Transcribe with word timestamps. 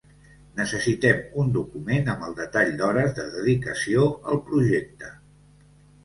Necessitem 0.59 1.17
un 1.41 1.51
document 1.57 2.07
amb 2.13 2.23
el 2.27 2.33
detall 2.39 2.71
d'hores 2.79 3.13
de 3.19 3.25
dedicació 3.33 4.07
al 4.31 4.41
projecte. 4.47 5.11